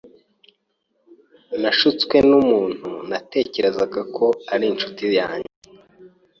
Nashutswe 1.61 2.15
numuntu 2.29 2.89
natekerezaga 3.09 4.01
ko 4.15 4.25
ari 4.53 4.65
inshuti 4.71 5.03
yanjye. 5.19 5.51